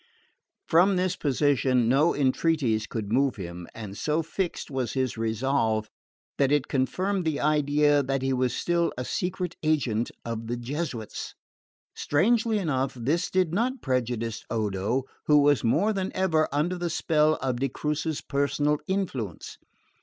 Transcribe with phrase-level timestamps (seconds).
[0.65, 5.89] From this position no entreaties could move him; and so fixed was his resolve
[6.39, 11.35] that it confirmed the idea that he was still a secret agent of the Jesuits.
[11.93, 17.35] Strangely enough, this did not prejudice Odo, who was more than ever under the spell
[17.35, 19.59] of de Crucis's personal influence.